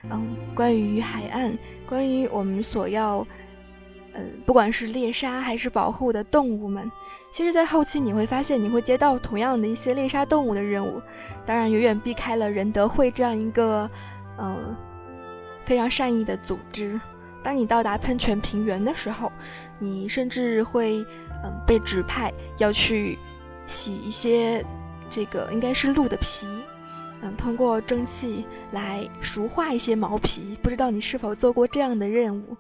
[0.10, 3.28] 嗯，关于海岸，关于我们所要，
[4.14, 6.90] 呃，不管是猎杀还是保护的动物们，
[7.30, 11.02] 其实，在后期你会发现，你会接到同样的一些猎杀动物的任务，
[11.46, 13.92] 当然，远远避开了仁德会这样一个，
[14.38, 14.58] 呃，
[15.66, 16.98] 非常善意的组织。
[17.44, 19.30] 当你到达喷泉平原的时候，
[19.78, 21.06] 你甚至会，
[21.44, 23.20] 嗯，被指派要去
[23.66, 24.66] 洗一些。
[25.10, 26.48] 这个应该是鹿的皮，
[27.22, 30.58] 嗯，通过蒸汽来熟化一些毛皮。
[30.62, 32.56] 不知道你是否做过这样的任务？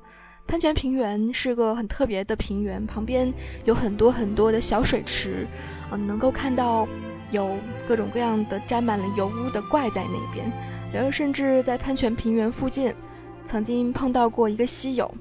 [0.48, 3.34] 喷泉平原是个很特别的平原，旁边
[3.66, 5.46] 有很多很多的小水池，
[5.92, 6.88] 嗯，能够看到
[7.32, 10.50] 有各种各样的沾满了油污的怪在那边。
[10.94, 12.94] 然后甚至在喷泉平原附近，
[13.44, 15.14] 曾经碰到过一个稀有。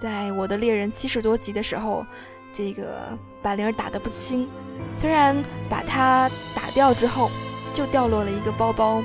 [0.00, 2.06] 在我的猎人七十多级的时候，
[2.52, 4.48] 这个把铃儿打得不轻。
[4.98, 5.40] 虽然
[5.70, 7.30] 把它打掉之后，
[7.72, 9.00] 就掉落了一个包包，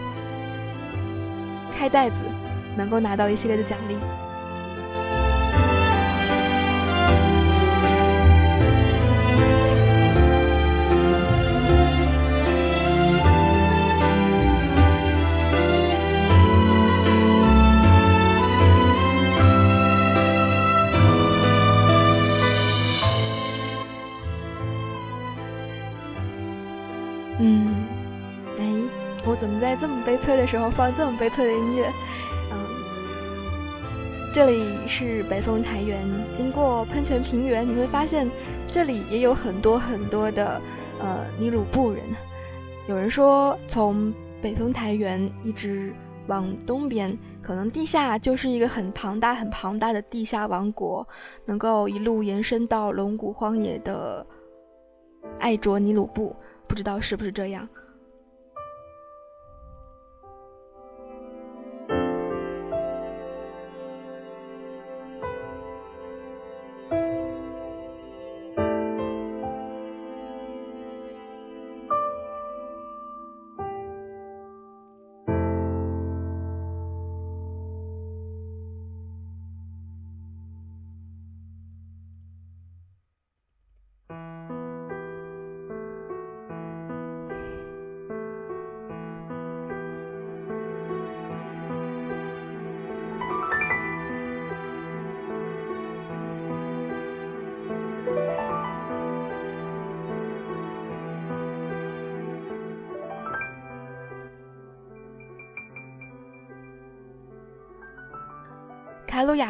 [1.77, 2.23] 开袋子
[2.75, 3.95] 能够拿到一系列的奖励。
[29.63, 31.89] 在这么悲催的时候放这么悲催的音乐？
[32.51, 32.57] 嗯，
[34.35, 38.29] 这里是北风台原，经过喷泉平原，你会发现
[38.67, 40.61] 这里也有很多很多的
[40.99, 42.03] 呃尼鲁布人。
[42.89, 45.93] 有人说，从北风台原一直
[46.27, 51.07] 往东边，可能地下就是一个很庞大、很庞大的地下王国，
[51.45, 54.27] 能够一路延伸到龙骨荒野的
[55.39, 56.35] 艾卓尼鲁布，
[56.67, 57.65] 不知道是不是这样。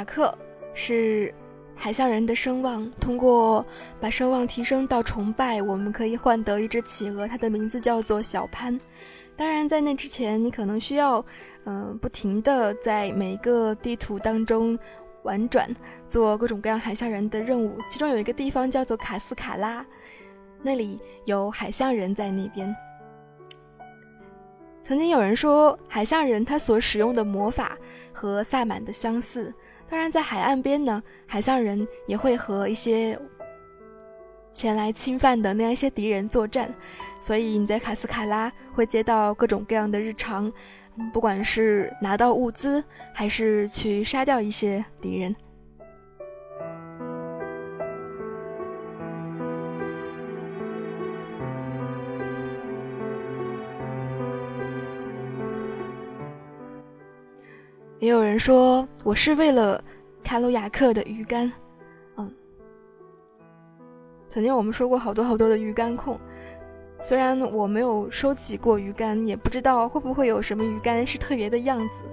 [0.05, 0.37] 凯鲁亚克
[0.73, 1.33] 是
[1.75, 3.65] 海象人的声望，通过
[3.99, 8.77] 把声望提升到崇拜，我们可以换得一只企鹅，它的名字叫做小潘。
[9.35, 11.25] 当然，在那之前，你可能需要，
[11.65, 14.77] 嗯，不停的在每一个地图当中
[15.23, 15.73] 玩转，
[16.07, 17.77] 做各种各样海象人的任务。
[17.87, 19.85] 其中有一个地方叫做卡斯卡拉，
[20.61, 22.73] 那里有海象人在那边。
[24.83, 27.77] 曾经有人说，海象人他所使用的魔法。
[28.15, 29.51] 和萨满的相似，
[29.89, 33.17] 当然在海岸边呢，海上人也会和一些
[34.53, 36.73] 前来侵犯的那样一些敌人作战，
[37.21, 40.51] 所以你在卡斯卡拉会接到各种各样的日常，
[41.11, 45.35] 不管是拿到物资，还是去杀掉一些敌人。
[58.03, 59.81] 也有人说我是为了
[60.25, 61.49] 卡鲁亚克的鱼竿，
[62.17, 62.29] 嗯，
[64.29, 66.19] 曾经我们说过好多好多的鱼竿控，
[67.01, 72.03] 虽然我没有收集过鱼竿，也不知道会不会有什么鱼竿是特别的样子，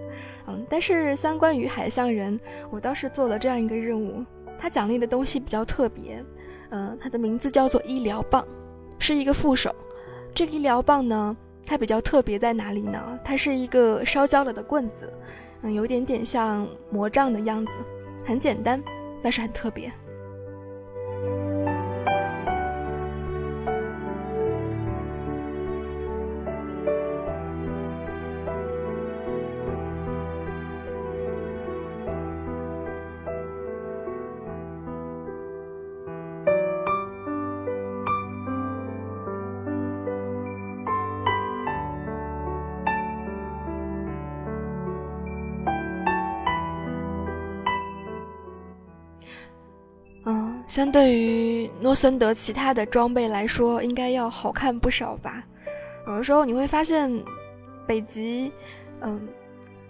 [0.47, 2.39] 嗯，但是相关于海象人，
[2.71, 4.25] 我倒是做了这样一个任务，
[4.61, 6.25] 他奖励的东西比较特别，
[6.69, 8.47] 嗯，它的名字叫做医疗棒，
[9.01, 9.75] 是一个副手，
[10.33, 11.37] 这个医疗棒呢，
[11.67, 13.19] 它比较特别在哪里呢？
[13.25, 15.13] 它是一个烧焦了的棍子。
[15.63, 17.73] 嗯，有点点像魔杖的样子，
[18.25, 18.83] 很简单，
[19.23, 19.93] 但是很特别。
[50.71, 55.43] 相对于诺森德其他的装备来说，应该要好看不少吧。
[56.07, 57.13] 有的时候你会发现，
[57.89, 58.53] 北极，
[59.01, 59.21] 嗯，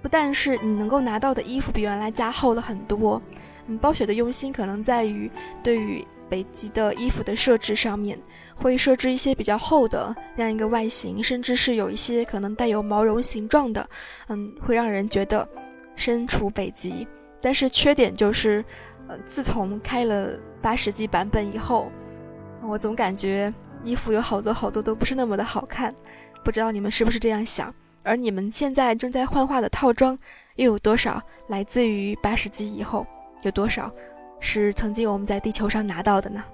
[0.01, 3.21] 不但是你能够拿到的衣服比原来加厚了很多，
[3.67, 5.31] 嗯，暴雪的用心可能在于
[5.63, 8.19] 对于北极的衣服的设置上面，
[8.55, 13.87] 会设置一些比较厚的那样一个外形，甚至是有一些可能带有毛绒形状的，
[14.29, 15.47] 嗯，会让人觉得
[15.95, 17.07] 身处北极。
[17.43, 18.63] 但是缺点就是，
[19.25, 20.39] 自从开了。
[20.63, 21.91] 八十级版本以后，
[22.63, 23.51] 我总感觉
[23.83, 25.95] 衣服有好多好多都不是那么的好看，
[26.45, 27.75] 不知道你们是不是这样想？
[28.03, 30.19] 而你们现在正在幻化的套装
[30.57, 33.07] 又有多少来自于八十级以后？
[33.41, 33.91] 有多少
[34.39, 36.45] 是曾经我们在地球上拿到的呢？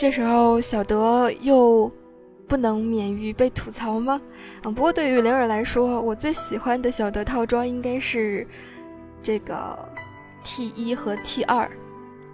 [0.00, 1.92] 这时候，小德又
[2.48, 4.18] 不能免于被吐槽吗？
[4.62, 8.46] 啊，不过对于灵儿来说，我最喜欢的小德套装应该是
[9.22, 9.78] 这个
[10.42, 11.70] T 一和 T 二，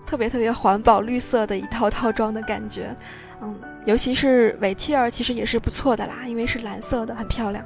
[0.07, 2.97] 特别特别环保绿色的一套套装的感觉。
[3.43, 3.53] 嗯，
[3.85, 7.65] 尤其是尾 T 二，其实也是不错的啦，因为是蓝色的，很漂亮。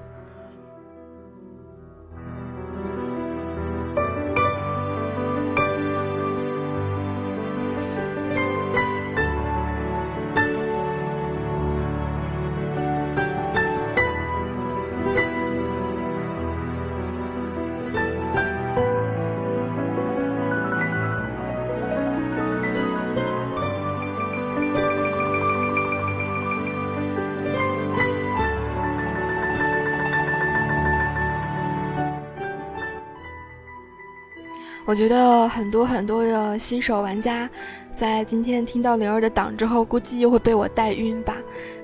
[34.90, 37.48] 我觉得很多很多的新手玩家，
[37.94, 41.36] 在今天听到灵儿的档之后，估计又会被我带晕吧。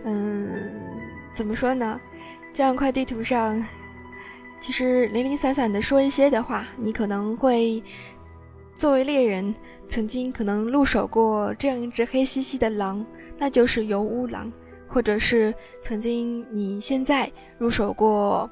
[0.02, 0.50] 嗯，
[1.32, 2.00] 怎么说呢？
[2.52, 3.64] 这样块地图上，
[4.60, 7.80] 其实零零散散的说一些的话，你可能会
[8.74, 9.54] 作为猎人，
[9.86, 13.06] 曾经可能入手过这样一只黑兮兮的狼，
[13.38, 14.50] 那就是油污狼；
[14.88, 18.50] 或者是曾经你现在入手过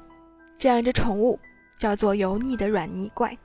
[0.57, 1.37] 这样一只宠物，
[1.77, 3.37] 叫做油腻的软泥怪。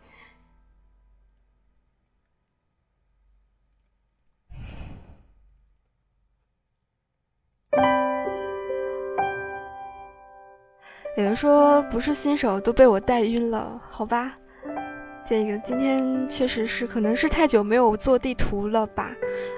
[11.21, 14.33] 有人说不是新手都被我带晕了，好吧，
[15.23, 19.11] 这个今天确实是可能是太久没有做地图了吧，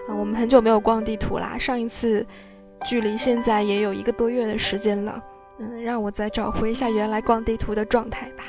[0.09, 2.27] 啊，我们很久没有逛地图啦，上一次
[2.85, 5.23] 距离现在也有一个多月的时间了，
[5.61, 8.43] 嗯，让我再找回一下原来逛地图的状态吧。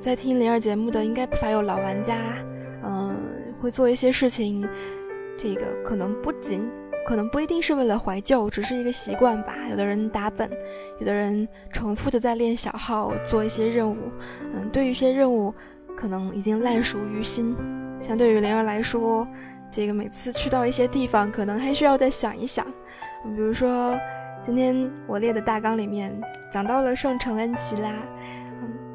[0.00, 2.16] 在听灵儿节目的应该不乏有老玩家，
[2.82, 3.14] 嗯，
[3.60, 4.66] 会做一些事情，
[5.36, 6.66] 这个可能不仅
[7.06, 9.54] 可能不一定是为了怀旧，只是一个习惯吧。
[9.68, 10.50] 有的人打本，
[10.98, 13.96] 有的人重复的在练小号，做一些任务，
[14.54, 15.54] 嗯，对于一些任务
[15.94, 17.54] 可能已经烂熟于心。
[17.98, 19.28] 相对于灵儿来说，
[19.70, 22.64] 这个每次去到一些地方，可能还需要再想一想。
[23.22, 23.94] 比如说
[24.46, 26.18] 今天我列的大纲里面
[26.50, 27.92] 讲到了圣城恩奇拉。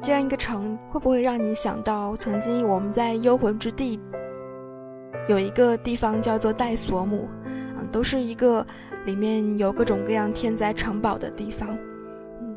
[0.06, 3.98] 这样一个城会不会让你想到曾经我们在幽魂之地
[5.26, 8.64] 有一个地方叫做戴索姆，啊，都是一个
[9.04, 11.76] 里面有各种各样天灾城堡的地方。
[12.40, 12.56] 嗯，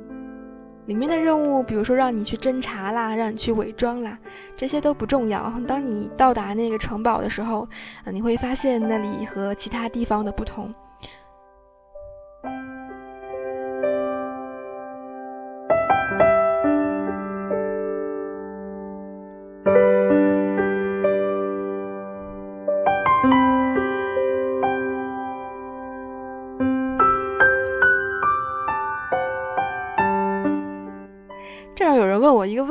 [0.85, 4.15] 里面的任务，比如说让你去侦查啦，让你去伪装啦，
[4.55, 5.51] 这些都不重要。
[5.67, 7.67] 当你到达那个城堡的时候，
[8.11, 10.71] 你会发现那里和其他地方的不同。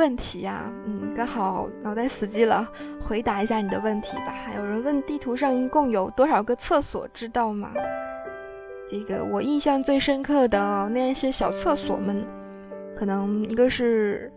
[0.09, 2.67] 问题呀，嗯，刚好脑袋死机了，
[2.99, 4.35] 回答一下你的问题吧。
[4.43, 7.71] 还有人问地图上一共有多少个厕所，知道吗？
[8.89, 12.25] 这个我印象最深刻的那一些小厕所们，
[12.97, 14.33] 可能一个是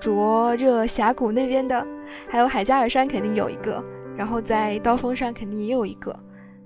[0.00, 1.86] 灼热峡谷那边的，
[2.26, 3.84] 还有海加尔山肯定有一个，
[4.16, 6.18] 然后在刀锋上肯定也有一个，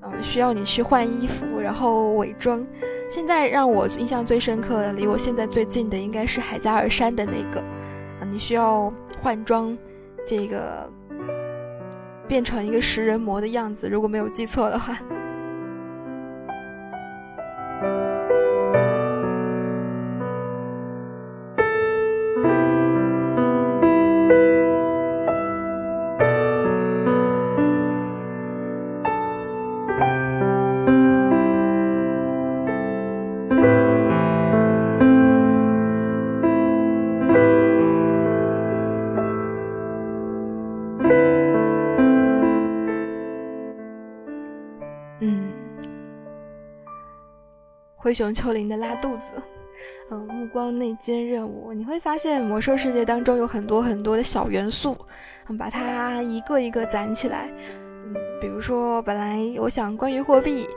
[0.03, 2.65] 嗯，需要你去换衣服，然后伪装。
[3.11, 7.61] 现在让我印象最深刻的，离我现在最近的应该是海加尔山的那个，
[8.35, 9.79] 你需要换装，
[10.27, 10.91] 这个
[12.27, 14.99] 变成一个食人魔的样子，如果没有记错的话。
[48.05, 49.33] 灰熊丘陵的拉肚子，
[50.11, 54.95] 嗯，目光内奸任务，你会发现魔兽世界当中有很多很多的小元素，
[55.49, 57.51] 嗯，把它一个一个攒起来，
[58.05, 60.69] 嗯，比如说本来我想关于货币，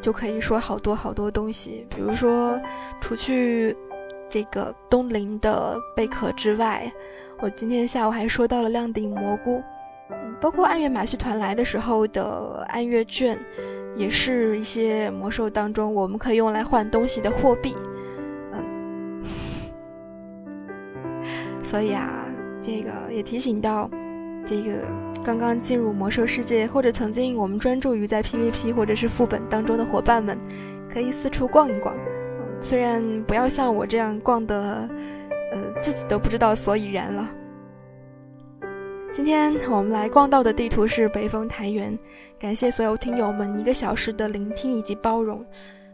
[0.00, 2.56] 就可以说好多好多东西，比如说
[3.00, 3.76] 除去
[4.30, 6.88] 这个东陵的贝壳之外，
[7.40, 9.60] 我今天下午还说到了亮顶蘑菇，
[10.12, 13.36] 嗯包括暗月马戏团来的时候的暗月卷。
[13.96, 17.76] 也是一些魔兽当中我们可以用来换东西的货币，
[18.52, 19.22] 嗯，
[21.62, 22.26] 所以啊，
[22.60, 23.90] 这个也提醒到
[24.46, 24.72] 这个
[25.22, 30.38] 刚刚进入魔兽世界或者曾经我们专注于在 PVP 或者是副本当中的伙伴们，
[30.92, 31.94] 可以四处逛一逛，
[32.60, 34.88] 虽然不要像我这样逛的，
[35.52, 37.28] 呃，自己都不知道所以然了。
[39.12, 41.96] 今天我们来逛到的地图是北风台原，
[42.40, 45.38] 感谢所有听友们一个小时的聆听以及包容。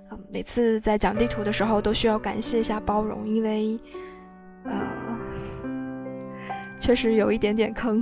[0.08, 3.76] 啊，每次在讲地图的时候都需要感谢一下包容，因为，
[4.62, 4.72] 呃，
[6.78, 8.00] 确实有一点点坑。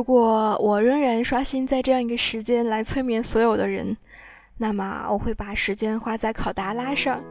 [0.00, 3.94] 如果我仍然刷新在这样一个时间来催眠所有的人，
[4.56, 7.22] 那么我会把时间花在考达拉上。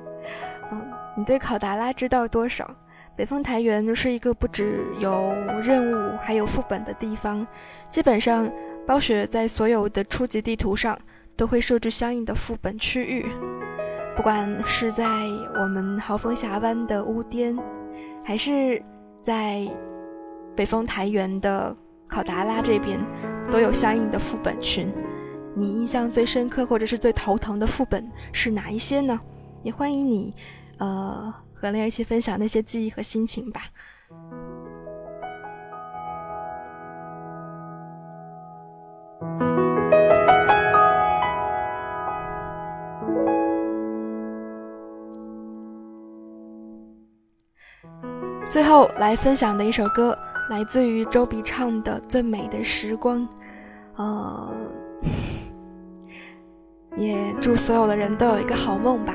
[0.71, 0.79] 嗯，
[1.17, 2.69] 你对考达拉知道多少？
[3.17, 7.45] 北风台原是一个不只有任务还有副本的地方，
[7.89, 8.47] 基本上
[8.85, 10.95] 暴雪在所有的初级地图上
[11.35, 13.25] 都会设置相应的副本区域，
[14.15, 15.03] 不管是在
[15.55, 17.57] 我们豪风峡湾的乌颠，
[18.23, 18.79] 还是
[19.23, 19.67] 在
[20.55, 21.75] 北风台原的。
[22.09, 22.99] 考达拉这边
[23.51, 24.91] 都有相应的副本群，
[25.55, 29.17] 你印象最深刻或者是最头疼的副本是哪一些呢？
[29.61, 30.33] 也欢迎你，
[30.79, 33.61] 呃，和灵儿一起分享那些记忆和心情吧。
[48.49, 50.17] 最后来分享的一首歌。
[50.49, 53.21] 来自于周笔畅的《最美的时光》，
[53.97, 54.51] 呃，
[56.97, 59.13] 也祝所有的人都有一个好梦吧。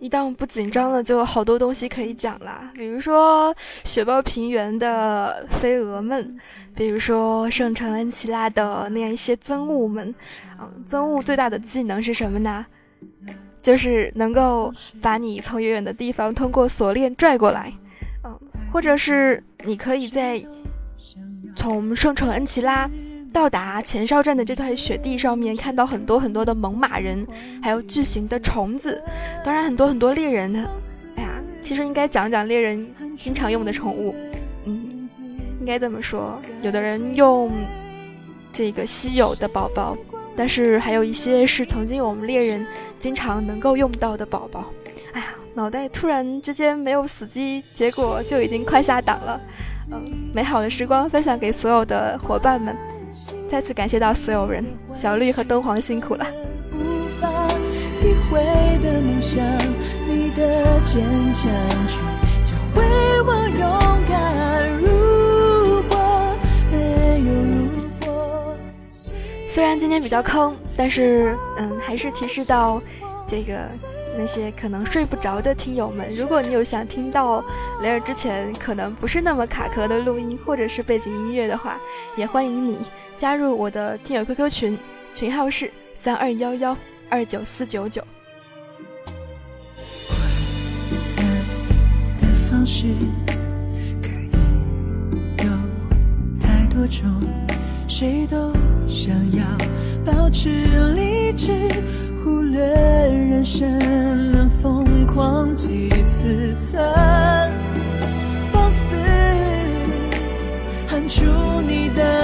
[0.00, 2.72] 一旦不紧张了，就好多东西可以讲啦。
[2.74, 6.36] 比如说《雪豹平原》的飞蛾们，
[6.74, 10.12] 比如说《圣城恩奇拉》的那样一些憎物们。
[10.60, 12.66] 嗯，憎物最大的技能是什么呢？
[13.62, 17.72] 就是能够把你从远远的地方通过锁链拽过来。
[18.24, 18.36] 嗯，
[18.72, 20.44] 或者是你可以在
[21.54, 22.90] 从圣城恩奇拉
[23.32, 27.26] 到达前哨站的这块雪地上面，看到很多很多的猛犸人，
[27.62, 29.02] 还有巨型的虫子，
[29.44, 30.54] 当然很多很多猎人。
[31.16, 31.30] 哎呀，
[31.62, 34.14] 其实应该讲讲猎人经常用的宠物。
[34.66, 35.08] 嗯，
[35.60, 37.50] 应该这么说，有的人用
[38.52, 39.96] 这个稀有的宝宝，
[40.36, 42.66] 但是还有一些是曾经我们猎人
[43.00, 44.66] 经常能够用到的宝宝。
[45.14, 49.40] 哎呀，脑袋突然之间没有死机，结果就已经快下档了。
[49.90, 52.76] 嗯，美好的时光分享给所有的伙伴们。
[53.52, 56.24] 再次感谢到所有人，小绿和敦煌辛苦了。
[69.46, 72.80] 虽然今天比较坑，但是嗯，还是提示到
[73.26, 73.68] 这个
[74.16, 77.44] 那些可能睡不着的听友们，如果你有想听到
[77.82, 81.78] 雷尔之前可能不是那么卡壳的录音或者是背景音乐的话，
[82.16, 82.78] 也欢迎你。
[83.22, 84.76] 加入我的听友 QQ 群，
[85.14, 86.76] 群号是三二幺幺
[87.08, 88.02] 二九四九九。
[92.20, 92.88] 的方式
[94.02, 94.32] 可以
[95.38, 95.44] 有
[96.40, 97.08] 太多种，
[97.86, 98.52] 谁都
[98.88, 99.44] 想要
[100.04, 100.48] 保持
[100.96, 101.52] 理智，
[102.24, 103.78] 忽略人生
[104.32, 106.82] 能疯狂几次，曾
[108.50, 108.96] 放肆
[110.88, 111.24] 喊出
[111.68, 112.21] 你的。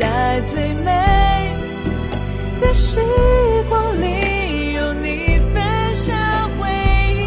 [0.00, 0.90] 在最美
[2.58, 3.00] 的时
[3.68, 6.16] 光里，有你分享
[6.58, 6.70] 回
[7.12, 7.18] 忆。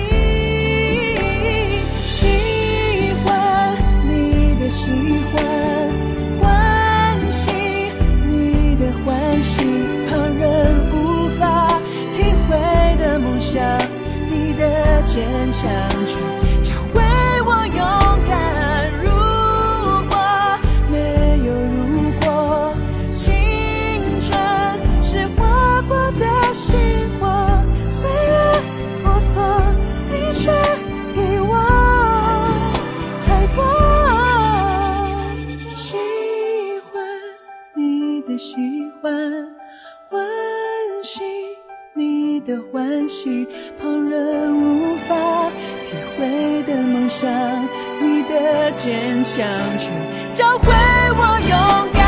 [2.03, 3.75] 喜欢
[4.07, 4.91] 你的喜
[5.31, 5.43] 欢，
[6.41, 7.51] 欢喜
[8.27, 9.63] 你的欢喜，
[10.09, 11.79] 旁人无法
[12.11, 12.57] 体会
[12.97, 13.61] 的梦想，
[14.31, 15.69] 你的坚强
[42.53, 42.63] 的。
[42.71, 43.47] 欢喜，
[43.79, 45.15] 旁人无法
[45.83, 47.29] 体会的梦想，
[47.99, 49.43] 你的坚强
[49.77, 49.89] 却
[50.33, 50.71] 教会
[51.15, 52.02] 我勇敢。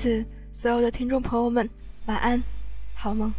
[0.00, 0.24] 此，
[0.54, 1.68] 所有的听众朋友们，
[2.06, 2.42] 晚安，
[2.94, 3.30] 好梦。